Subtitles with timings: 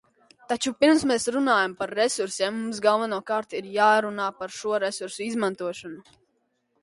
[0.51, 6.05] Taču, pirms mēs runājam par resursiem, mums galvenokārt ir jārunā par šo resursu izmantošanu.